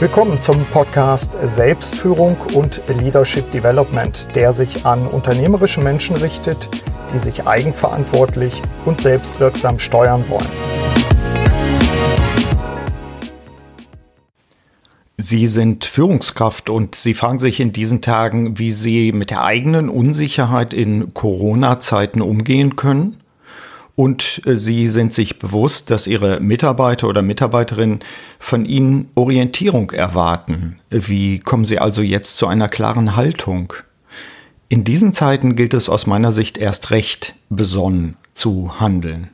[0.00, 6.68] Willkommen zum Podcast Selbstführung und Leadership Development, der sich an unternehmerische Menschen richtet,
[7.12, 10.46] die sich eigenverantwortlich und selbstwirksam steuern wollen.
[15.16, 19.88] Sie sind Führungskraft und Sie fragen sich in diesen Tagen, wie Sie mit der eigenen
[19.88, 23.20] Unsicherheit in Corona-Zeiten umgehen können?
[23.98, 27.98] Und äh, Sie sind sich bewusst, dass Ihre Mitarbeiter oder Mitarbeiterinnen
[28.38, 30.78] von Ihnen Orientierung erwarten.
[30.88, 33.72] Wie kommen Sie also jetzt zu einer klaren Haltung?
[34.68, 39.30] In diesen Zeiten gilt es aus meiner Sicht erst recht besonnen zu handeln.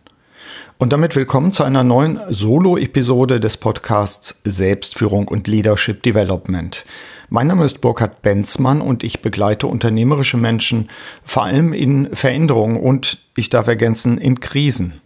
[0.78, 6.86] Und damit willkommen zu einer neuen Solo-Episode des Podcasts Selbstführung und Leadership Development.
[7.34, 10.88] Mein Name ist Burkhard Benzmann und ich begleite unternehmerische Menschen
[11.25, 15.01] vor allem in Veränderungen und, ich darf ergänzen, in Krisen.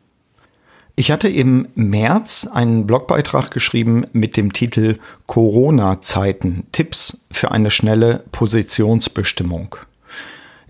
[0.95, 8.25] Ich hatte im März einen Blogbeitrag geschrieben mit dem Titel Corona-Zeiten Tipps für eine schnelle
[8.31, 9.77] Positionsbestimmung.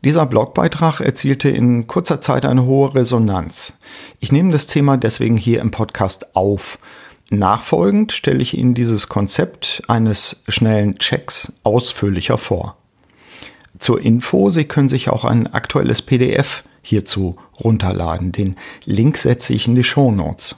[0.04, 3.76] Dieser Blogbeitrag erzielte in kurzer Zeit eine hohe Resonanz.
[4.20, 6.78] Ich nehme das Thema deswegen hier im Podcast auf,
[7.30, 12.76] Nachfolgend stelle ich Ihnen dieses Konzept eines schnellen Checks ausführlicher vor.
[13.78, 18.32] Zur Info, Sie können sich auch ein aktuelles PDF hierzu runterladen.
[18.32, 20.56] Den Link setze ich in die Show Notes.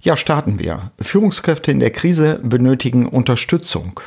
[0.00, 0.92] Ja, starten wir.
[1.00, 4.00] Führungskräfte in der Krise benötigen Unterstützung.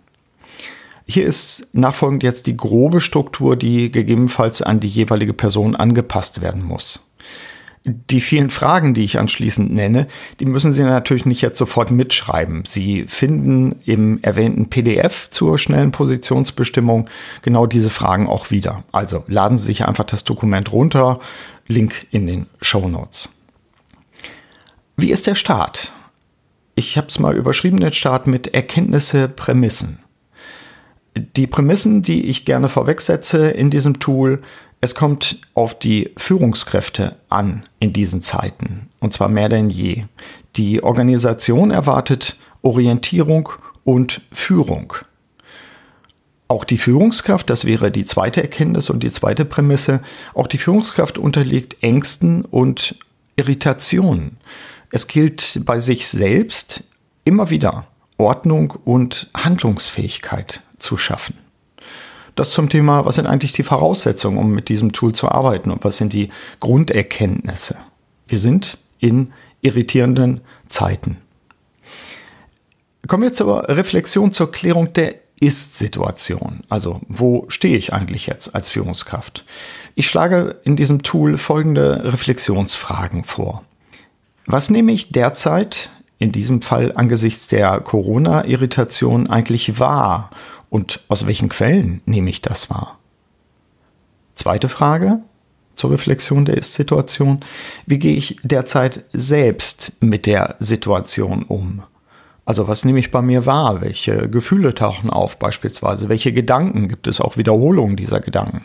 [1.06, 6.64] Hier ist nachfolgend jetzt die grobe Struktur, die gegebenenfalls an die jeweilige Person angepasst werden
[6.64, 7.00] muss.
[7.86, 10.08] Die vielen Fragen, die ich anschließend nenne,
[10.40, 12.64] die müssen Sie natürlich nicht jetzt sofort mitschreiben.
[12.66, 17.10] Sie finden im erwähnten PDF zur schnellen Positionsbestimmung
[17.42, 18.86] genau diese Fragen auch wieder.
[18.94, 21.20] Also laden Sie sich einfach das Dokument runter,
[21.68, 23.28] Link in den Show Notes.
[24.96, 25.92] Wie ist der Start?
[26.76, 30.00] Ich habe es mal überschrieben, den Start mit Erkenntnisse, Prämissen.
[31.16, 34.42] Die Prämissen, die ich gerne vorwegsetze in diesem Tool,
[34.82, 40.06] es kommt auf die Führungskräfte an in diesen Zeiten, und zwar mehr denn je.
[40.58, 43.50] Die Organisation erwartet Orientierung
[43.84, 44.94] und Führung.
[46.48, 50.02] Auch die Führungskraft, das wäre die zweite Erkenntnis und die zweite Prämisse,
[50.34, 52.96] auch die Führungskraft unterliegt Ängsten und
[53.36, 54.38] Irritationen.
[54.92, 56.84] Es gilt bei sich selbst
[57.26, 61.38] immer wieder Ordnung und Handlungsfähigkeit zu schaffen.
[62.36, 65.84] Das zum Thema, was sind eigentlich die Voraussetzungen, um mit diesem Tool zu arbeiten und
[65.84, 67.78] was sind die Grunderkenntnisse.
[68.28, 71.18] Wir sind in irritierenden Zeiten.
[73.08, 76.64] Kommen wir zur Reflexion zur Klärung der Ist-Situation.
[76.70, 79.46] Also wo stehe ich eigentlich jetzt als Führungskraft?
[79.94, 83.64] Ich schlage in diesem Tool folgende Reflexionsfragen vor.
[84.46, 90.30] Was nehme ich derzeit in diesem Fall angesichts der Corona-Irritation eigentlich wahr
[90.74, 92.98] und aus welchen Quellen nehme ich das wahr?
[94.34, 95.20] Zweite Frage
[95.76, 97.42] zur Reflexion der Ist-Situation.
[97.86, 101.84] Wie gehe ich derzeit selbst mit der Situation um?
[102.46, 103.82] Also was nehme ich bei mir wahr?
[103.82, 106.10] Welche Gefühle tauchen auf beispielsweise?
[106.10, 106.88] Welche Gedanken?
[106.88, 108.64] Gibt es auch Wiederholungen dieser Gedanken?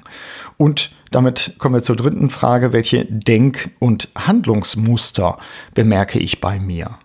[0.57, 2.73] Und damit kommen wir zur dritten Frage.
[2.73, 5.37] Welche Denk- und Handlungsmuster
[5.75, 6.99] bemerke ich bei mir?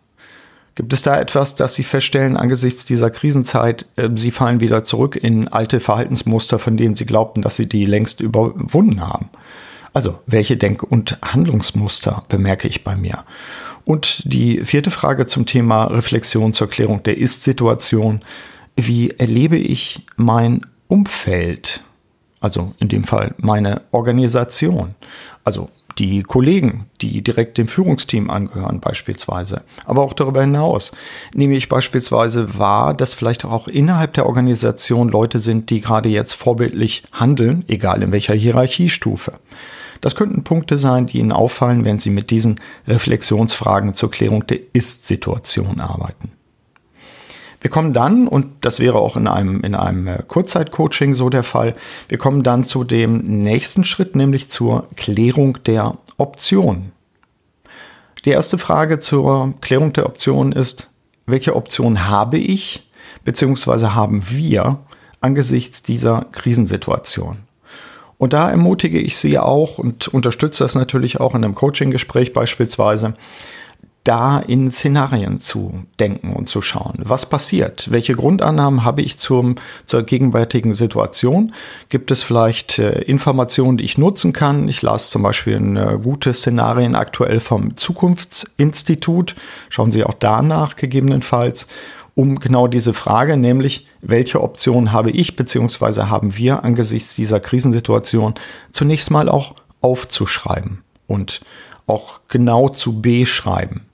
[0.76, 5.16] Gibt es da etwas, das Sie feststellen angesichts dieser Krisenzeit, äh, Sie fallen wieder zurück
[5.16, 9.30] in alte Verhaltensmuster, von denen Sie glaubten, dass Sie die längst überwunden haben?
[9.94, 13.24] Also, welche Denk- und Handlungsmuster bemerke ich bei mir?
[13.86, 18.22] Und die vierte Frage zum Thema Reflexion zur Klärung der Ist-Situation.
[18.76, 21.84] Wie erlebe ich mein Umfeld?
[22.40, 24.96] Also in dem Fall meine Organisation.
[25.44, 29.64] Also die Kollegen, die direkt dem Führungsteam angehören beispielsweise.
[29.86, 30.92] Aber auch darüber hinaus
[31.34, 36.34] nehme ich beispielsweise wahr, dass vielleicht auch innerhalb der Organisation Leute sind, die gerade jetzt
[36.34, 39.34] vorbildlich handeln, egal in welcher Hierarchiestufe.
[40.02, 44.60] Das könnten Punkte sein, die Ihnen auffallen, wenn Sie mit diesen Reflexionsfragen zur Klärung der
[44.74, 46.32] Ist-Situation arbeiten.
[47.64, 51.44] Wir kommen dann, und das wäre auch in einem, in einem äh, Kurzzeitcoaching so der
[51.44, 51.76] Fall,
[52.10, 56.92] wir kommen dann zu dem nächsten Schritt, nämlich zur Klärung der Option.
[58.26, 60.90] Die erste Frage zur Klärung der Option ist,
[61.26, 62.86] welche Option habe ich
[63.24, 63.88] bzw.
[63.88, 64.80] haben wir
[65.22, 67.38] angesichts dieser Krisensituation?
[68.18, 73.14] Und da ermutige ich Sie auch und unterstütze das natürlich auch in einem Coaching-Gespräch beispielsweise,
[74.04, 77.00] da in Szenarien zu denken und zu schauen.
[77.04, 77.90] Was passiert?
[77.90, 79.56] Welche Grundannahmen habe ich zum,
[79.86, 81.54] zur gegenwärtigen Situation?
[81.88, 84.68] Gibt es vielleicht äh, Informationen, die ich nutzen kann?
[84.68, 89.36] Ich las zum Beispiel ein äh, gute Szenarien aktuell vom Zukunftsinstitut.
[89.70, 91.68] Schauen Sie auch danach gegebenenfalls
[92.16, 96.04] um genau diese Frage, nämlich welche Option habe ich bzw.
[96.04, 98.36] haben wir angesichts dieser Krisensituation
[98.72, 101.42] zunächst mal auch aufzuschreiben und
[101.88, 103.88] auch genau zu beschreiben.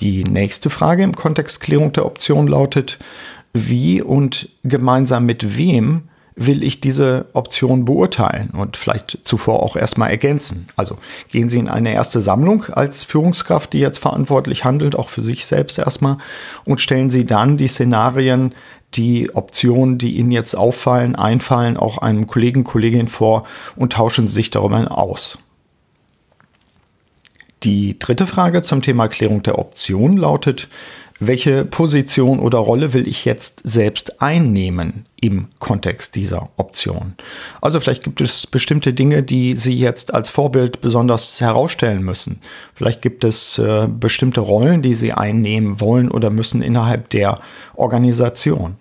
[0.00, 2.98] Die nächste Frage im Kontext Klärung der Option lautet,
[3.52, 6.08] wie und gemeinsam mit wem
[6.38, 10.68] will ich diese Option beurteilen und vielleicht zuvor auch erstmal ergänzen.
[10.76, 10.98] Also
[11.32, 15.46] gehen Sie in eine erste Sammlung als Führungskraft, die jetzt verantwortlich handelt, auch für sich
[15.46, 16.18] selbst erstmal,
[16.64, 18.54] und stellen Sie dann die Szenarien,
[18.94, 24.50] die Optionen, die Ihnen jetzt auffallen, einfallen, auch einem Kollegen, Kollegin vor und tauschen sich
[24.50, 25.38] darüber aus.
[27.64, 30.68] Die dritte Frage zum Thema Klärung der Option lautet,
[31.20, 37.14] welche Position oder Rolle will ich jetzt selbst einnehmen im Kontext dieser Option?
[37.60, 42.40] Also vielleicht gibt es bestimmte Dinge, die Sie jetzt als Vorbild besonders herausstellen müssen.
[42.72, 47.40] Vielleicht gibt es äh, bestimmte Rollen, die Sie einnehmen wollen oder müssen innerhalb der
[47.74, 48.76] Organisation.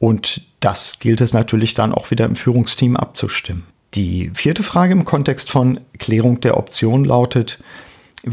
[0.00, 3.66] Und das gilt es natürlich dann auch wieder im Führungsteam abzustimmen.
[3.94, 7.58] Die vierte Frage im Kontext von Klärung der Option lautet,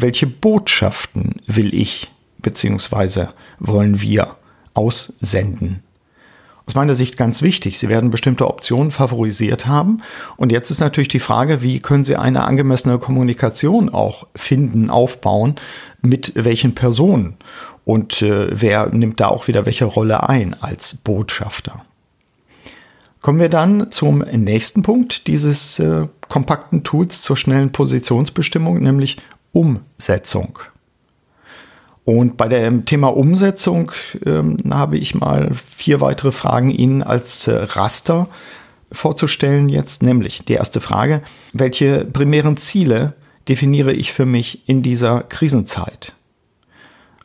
[0.02, 2.12] welche Botschaften will ich
[2.42, 4.36] beziehungsweise wollen wir
[4.74, 5.82] aussenden.
[6.68, 7.78] Aus meiner Sicht ganz wichtig.
[7.78, 10.02] Sie werden bestimmte Optionen favorisiert haben.
[10.36, 15.56] Und jetzt ist natürlich die Frage, wie können Sie eine angemessene Kommunikation auch finden, aufbauen,
[16.02, 17.38] mit welchen Personen
[17.86, 21.86] und äh, wer nimmt da auch wieder welche Rolle ein als Botschafter.
[23.22, 29.18] Kommen wir dann zum nächsten Punkt dieses äh, kompakten Tools zur schnellen Positionsbestimmung, nämlich
[29.56, 30.60] Umsetzung.
[32.04, 33.92] Und bei dem Thema Umsetzung
[34.26, 38.28] ähm, habe ich mal vier weitere Fragen Ihnen als äh, Raster
[38.92, 41.22] vorzustellen jetzt, nämlich die erste Frage,
[41.54, 43.16] welche primären Ziele
[43.48, 46.14] definiere ich für mich in dieser Krisenzeit?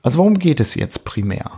[0.03, 1.51] Also worum geht es jetzt primär?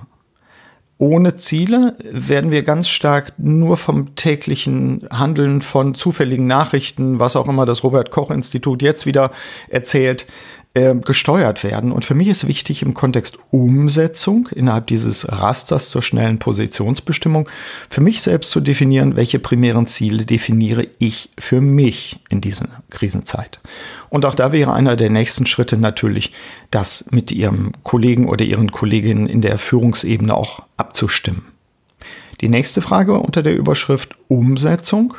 [0.99, 7.49] Ohne Ziele werden wir ganz stark nur vom täglichen Handeln von zufälligen Nachrichten, was auch
[7.49, 9.33] immer das Robert Koch Institut jetzt wieder
[9.69, 10.26] erzählt,
[10.75, 11.93] äh, gesteuert werden.
[11.93, 17.49] Und für mich ist wichtig im Kontext Umsetzung innerhalb dieses Rasters zur schnellen Positionsbestimmung,
[17.91, 23.61] für mich selbst zu definieren, welche primären Ziele definiere ich für mich in dieser Krisenzeit.
[24.09, 26.33] Und auch da wäre einer der nächsten Schritte natürlich,
[26.71, 31.47] das mit Ihrem Kollegen oder Ihren Kolleginnen in der Führungsebene auch abzustimmen.
[32.41, 35.14] Die nächste Frage unter der Überschrift Umsetzung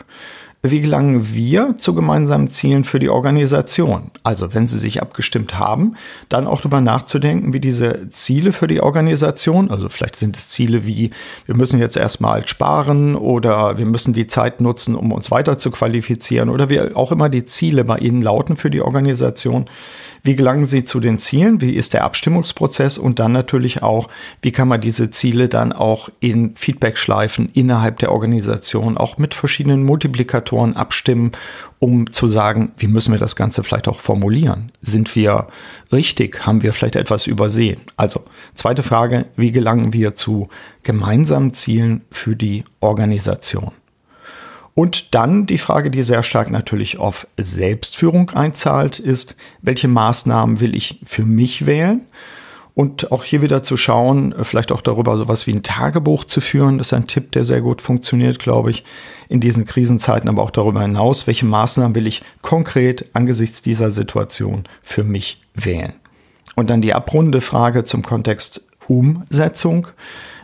[0.65, 4.11] wie gelangen wir zu gemeinsamen Zielen für die Organisation?
[4.23, 5.95] Also, wenn Sie sich abgestimmt haben,
[6.29, 10.85] dann auch darüber nachzudenken, wie diese Ziele für die Organisation, also vielleicht sind es Ziele
[10.85, 11.11] wie,
[11.45, 15.69] wir müssen jetzt erstmal sparen oder wir müssen die Zeit nutzen, um uns weiter zu
[15.69, 19.65] qualifizieren oder wie auch immer die Ziele bei Ihnen lauten für die Organisation,
[20.25, 21.59] Wie gelangen Sie zu den Zielen?
[21.59, 22.97] Wie ist der Abstimmungsprozess?
[22.97, 24.07] Und dann natürlich auch,
[24.41, 29.83] wie kann man diese Ziele dann auch in Feedback-Schleifen innerhalb der Organisation auch mit verschiedenen
[29.83, 31.33] Multiplikatoren abstimmen,
[31.79, 34.71] um zu sagen, wie müssen wir das Ganze vielleicht auch formulieren?
[34.81, 35.49] Sind wir
[35.91, 36.45] richtig?
[36.45, 37.81] Haben wir vielleicht etwas übersehen?
[37.97, 40.47] Also, zweite Frage, wie gelangen wir zu
[40.83, 43.73] gemeinsamen Zielen für die Organisation?
[44.75, 50.75] Und dann die Frage, die sehr stark natürlich auf Selbstführung einzahlt, ist, welche Maßnahmen will
[50.75, 52.01] ich für mich wählen?
[52.75, 56.79] Und auch hier wieder zu schauen, vielleicht auch darüber sowas wie ein Tagebuch zu führen,
[56.79, 58.83] das ist ein Tipp, der sehr gut funktioniert, glaube ich,
[59.29, 64.63] in diesen Krisenzeiten, aber auch darüber hinaus, welche Maßnahmen will ich konkret angesichts dieser Situation
[64.81, 65.93] für mich wählen.
[66.55, 69.87] Und dann die abrunde Frage zum Kontext Umsetzung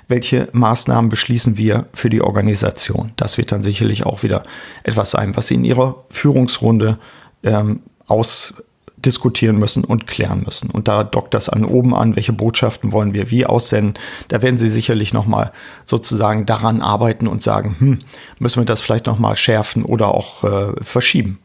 [0.09, 3.13] welche Maßnahmen beschließen wir für die Organisation.
[3.15, 4.43] Das wird dann sicherlich auch wieder
[4.83, 6.97] etwas sein, was Sie in Ihrer Führungsrunde
[7.43, 10.71] ähm, ausdiskutieren müssen und klären müssen.
[10.71, 13.93] Und da dockt das an oben an, welche Botschaften wollen wir wie aussenden.
[14.29, 15.51] Da werden Sie sicherlich nochmal
[15.85, 17.99] sozusagen daran arbeiten und sagen, hm,
[18.39, 21.37] müssen wir das vielleicht nochmal schärfen oder auch äh, verschieben.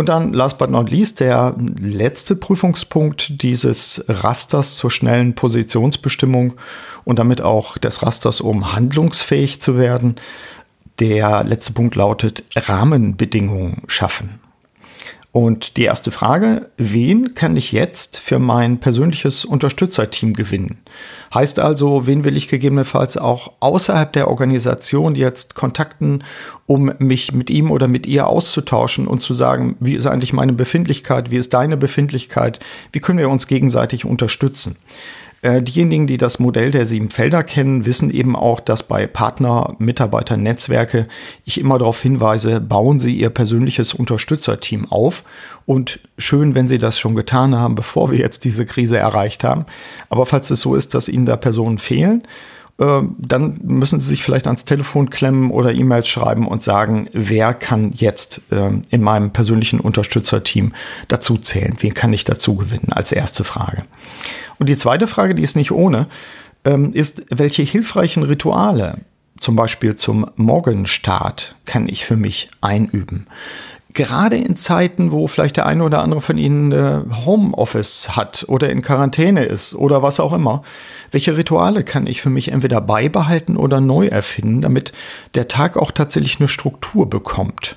[0.00, 6.54] Und dann, last but not least, der letzte Prüfungspunkt dieses Rasters zur schnellen Positionsbestimmung
[7.04, 10.16] und damit auch des Rasters, um handlungsfähig zu werden.
[11.00, 14.40] Der letzte Punkt lautet Rahmenbedingungen schaffen.
[15.32, 20.80] Und die erste Frage, wen kann ich jetzt für mein persönliches Unterstützerteam gewinnen?
[21.32, 26.24] Heißt also, wen will ich gegebenenfalls auch außerhalb der Organisation jetzt kontakten,
[26.66, 30.52] um mich mit ihm oder mit ihr auszutauschen und zu sagen, wie ist eigentlich meine
[30.52, 32.58] Befindlichkeit, wie ist deine Befindlichkeit,
[32.90, 34.76] wie können wir uns gegenseitig unterstützen?
[35.42, 39.74] Äh, diejenigen, die das Modell der sieben Felder kennen, wissen eben auch, dass bei Partner,
[39.78, 41.08] Mitarbeiter, Netzwerke
[41.46, 45.24] ich immer darauf hinweise, bauen Sie Ihr persönliches Unterstützerteam auf.
[45.64, 49.64] Und schön, wenn Sie das schon getan haben, bevor wir jetzt diese Krise erreicht haben.
[50.10, 52.22] Aber falls es so ist, dass Ihnen da Personen fehlen,
[53.18, 57.92] dann müssen Sie sich vielleicht ans Telefon klemmen oder E-Mails schreiben und sagen, wer kann
[57.92, 60.72] jetzt ähm, in meinem persönlichen Unterstützerteam
[61.08, 61.76] dazu zählen?
[61.80, 62.92] Wen kann ich dazu gewinnen?
[62.92, 63.84] Als erste Frage.
[64.58, 66.06] Und die zweite Frage, die ist nicht ohne,
[66.64, 68.98] ähm, ist, welche hilfreichen Rituale,
[69.38, 73.26] zum Beispiel zum Morgenstart, kann ich für mich einüben?
[73.92, 78.70] Gerade in Zeiten, wo vielleicht der eine oder andere von Ihnen äh, Homeoffice hat oder
[78.70, 80.62] in Quarantäne ist oder was auch immer,
[81.10, 84.92] welche Rituale kann ich für mich entweder beibehalten oder neu erfinden, damit
[85.34, 87.76] der Tag auch tatsächlich eine Struktur bekommt?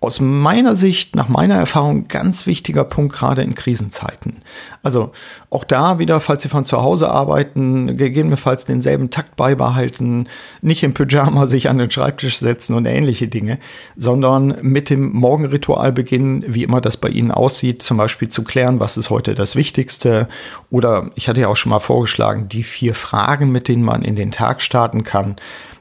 [0.00, 4.42] Aus meiner Sicht, nach meiner Erfahrung, ganz wichtiger Punkt gerade in Krisenzeiten.
[4.84, 5.10] Also
[5.50, 10.28] auch da wieder, falls Sie von zu Hause arbeiten, gegebenenfalls denselben Takt beibehalten,
[10.62, 13.58] nicht im Pyjama sich an den Schreibtisch setzen und ähnliche Dinge,
[13.96, 18.78] sondern mit dem Morgenritual beginnen, wie immer das bei Ihnen aussieht, zum Beispiel zu klären,
[18.78, 20.28] was ist heute das Wichtigste.
[20.70, 24.14] Oder ich hatte ja auch schon mal vorgeschlagen, die vier Fragen, mit denen man in
[24.14, 25.36] den Tag starten kann.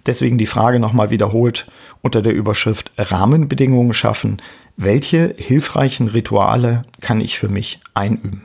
[0.07, 1.67] Deswegen die Frage nochmal wiederholt
[2.01, 4.41] unter der Überschrift Rahmenbedingungen schaffen.
[4.77, 8.43] Welche hilfreichen Rituale kann ich für mich einüben?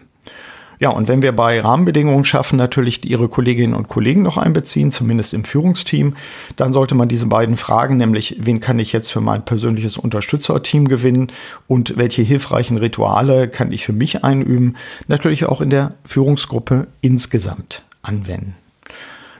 [0.80, 5.32] Ja, und wenn wir bei Rahmenbedingungen schaffen, natürlich Ihre Kolleginnen und Kollegen noch einbeziehen, zumindest
[5.32, 6.16] im Führungsteam,
[6.56, 10.88] dann sollte man diese beiden Fragen, nämlich wen kann ich jetzt für mein persönliches Unterstützerteam
[10.88, 11.30] gewinnen
[11.68, 14.76] und welche hilfreichen Rituale kann ich für mich einüben,
[15.06, 18.56] natürlich auch in der Führungsgruppe insgesamt anwenden.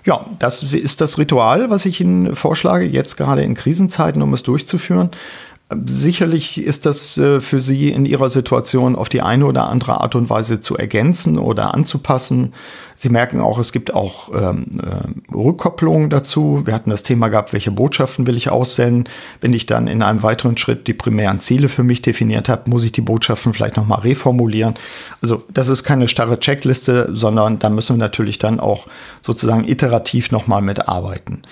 [0.04, 4.42] Ja, das ist das Ritual, was ich Ihnen vorschlage, jetzt gerade in Krisenzeiten, um es
[4.42, 5.10] durchzuführen.
[5.86, 10.14] Sicherlich ist das äh, für Sie in Ihrer Situation auf die eine oder andere Art
[10.14, 12.52] und Weise zu ergänzen oder anzupassen.
[12.94, 16.62] Sie merken auch, es gibt auch ähm, äh, Rückkopplungen dazu.
[16.64, 19.08] Wir hatten das Thema gehabt, welche Botschaften will ich aussenden.
[19.40, 22.84] Wenn ich dann in einem weiteren Schritt die primären Ziele für mich definiert habe, muss
[22.84, 24.74] ich die Botschaften vielleicht nochmal reformulieren.
[25.20, 28.86] Also das ist keine starre Checkliste, sondern da müssen wir natürlich dann auch
[29.20, 31.42] sozusagen iterativ nochmal mitarbeiten.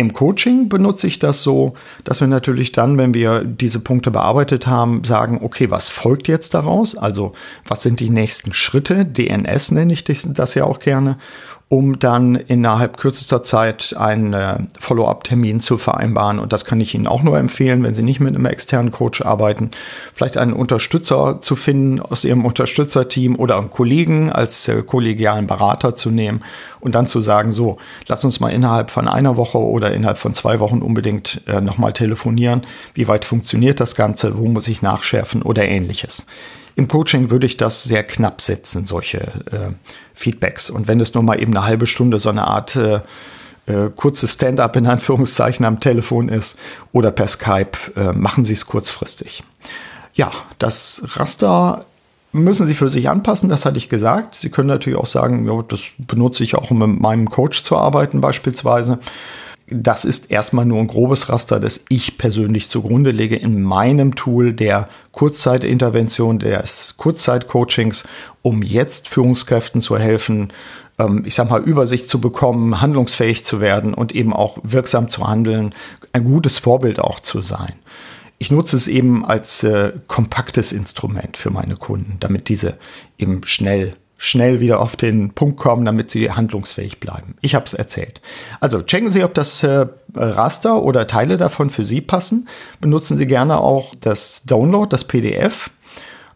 [0.00, 4.66] Im Coaching benutze ich das so, dass wir natürlich dann, wenn wir diese Punkte bearbeitet
[4.66, 6.96] haben, sagen, okay, was folgt jetzt daraus?
[6.96, 7.34] Also
[7.66, 9.04] was sind die nächsten Schritte?
[9.04, 11.18] DNS nenne ich das ja auch gerne
[11.70, 16.40] um dann innerhalb kürzester Zeit einen äh, Follow-up-Termin zu vereinbaren.
[16.40, 19.22] Und das kann ich Ihnen auch nur empfehlen, wenn Sie nicht mit einem externen Coach
[19.22, 19.70] arbeiten,
[20.12, 25.94] vielleicht einen Unterstützer zu finden aus Ihrem Unterstützerteam oder einen Kollegen als äh, kollegialen Berater
[25.94, 26.42] zu nehmen
[26.80, 27.76] und dann zu sagen, so,
[28.08, 31.92] lass uns mal innerhalb von einer Woche oder innerhalb von zwei Wochen unbedingt äh, nochmal
[31.92, 32.62] telefonieren.
[32.94, 34.36] Wie weit funktioniert das Ganze?
[34.36, 36.26] Wo muss ich nachschärfen oder ähnliches?
[36.80, 39.74] Im Coaching würde ich das sehr knapp setzen, solche äh,
[40.14, 40.70] Feedbacks.
[40.70, 43.00] Und wenn es nur mal eben eine halbe Stunde so eine Art äh,
[43.66, 46.58] äh, kurzes Stand-up in Anführungszeichen am Telefon ist
[46.92, 49.44] oder per Skype, äh, machen Sie es kurzfristig.
[50.14, 51.84] Ja, das Raster
[52.32, 54.34] müssen Sie für sich anpassen, das hatte ich gesagt.
[54.34, 57.76] Sie können natürlich auch sagen, ja, das benutze ich auch, um mit meinem Coach zu
[57.76, 59.00] arbeiten beispielsweise.
[59.70, 64.52] Das ist erstmal nur ein grobes Raster, das ich persönlich zugrunde lege in meinem Tool
[64.52, 68.04] der Kurzzeitintervention, des Kurzzeitcoachings,
[68.42, 70.52] um jetzt Führungskräften zu helfen,
[70.98, 75.28] ähm, ich sag mal, Übersicht zu bekommen, handlungsfähig zu werden und eben auch wirksam zu
[75.28, 75.72] handeln,
[76.12, 77.74] ein gutes Vorbild auch zu sein.
[78.38, 82.76] Ich nutze es eben als äh, kompaktes Instrument für meine Kunden, damit diese
[83.18, 87.36] eben schnell schnell wieder auf den Punkt kommen, damit sie handlungsfähig bleiben.
[87.40, 88.20] Ich habe es erzählt.
[88.60, 92.46] Also checken Sie, ob das äh, Raster oder Teile davon für Sie passen.
[92.82, 95.70] Benutzen Sie gerne auch das Download, das PDF,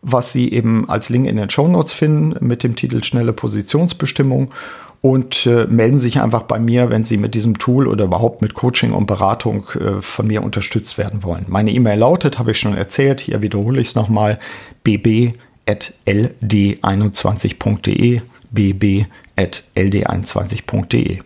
[0.01, 4.55] was Sie eben als Link in den Show Notes finden mit dem Titel Schnelle Positionsbestimmung
[5.03, 8.55] und äh, melden sich einfach bei mir, wenn Sie mit diesem Tool oder überhaupt mit
[8.55, 11.45] Coaching und Beratung äh, von mir unterstützt werden wollen.
[11.49, 14.39] Meine E-Mail lautet, habe ich schon erzählt, hier wiederhole ich es nochmal,
[14.85, 15.35] bb
[15.67, 21.21] ld21.de, bb.ld21.de.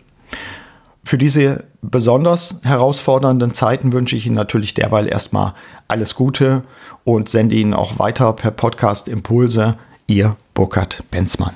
[1.03, 5.53] Für diese besonders herausfordernden Zeiten wünsche ich Ihnen natürlich derweil erstmal
[5.87, 6.63] alles Gute
[7.03, 9.77] und sende Ihnen auch weiter per Podcast Impulse.
[10.07, 11.55] Ihr Burkhard Benzmann.